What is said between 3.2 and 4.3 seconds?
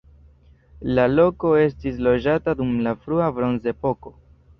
bronzepoko.